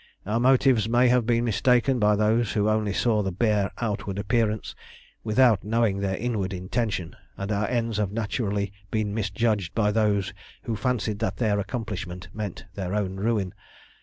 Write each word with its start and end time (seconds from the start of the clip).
Our 0.25 0.39
motives 0.39 0.89
may 0.89 1.09
have 1.09 1.27
been 1.27 1.43
mistaken 1.45 1.99
by 1.99 2.15
those 2.15 2.53
who 2.53 2.67
only 2.67 2.91
saw 2.91 3.21
the 3.21 3.31
bare 3.31 3.69
outward 3.79 4.17
appearance 4.17 4.73
without 5.23 5.63
knowing 5.63 5.99
their 5.99 6.17
inward 6.17 6.53
intention, 6.53 7.15
and 7.37 7.51
our 7.51 7.67
ends 7.67 7.97
have 7.97 8.11
naturally 8.11 8.73
been 8.89 9.13
misjudged 9.13 9.75
by 9.75 9.91
those 9.91 10.33
who 10.63 10.75
fancied 10.75 11.19
that 11.19 11.37
their 11.37 11.59
accomplishment 11.59 12.29
meant 12.33 12.65
their 12.73 12.95
own 12.95 13.17
ruin. 13.17 13.53